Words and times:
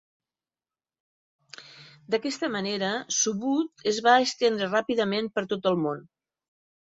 D'aquesta 2.13 2.47
manera, 2.55 2.89
Subud 3.17 3.85
es 3.93 3.99
va 4.07 4.15
estendre 4.23 4.71
ràpidament 4.73 5.29
per 5.37 5.47
tot 5.55 5.69
el 5.73 5.77
món. 5.85 6.01